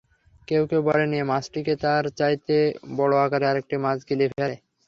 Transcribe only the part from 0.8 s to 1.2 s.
বলেন,